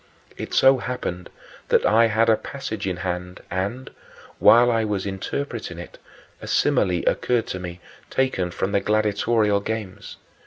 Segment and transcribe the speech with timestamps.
[0.35, 1.29] It so happened
[1.69, 3.91] that I had a passage in hand and,
[4.39, 5.99] while I was interpreting it,
[6.41, 10.17] a simile occurred to me, taken from the gladiatorial games.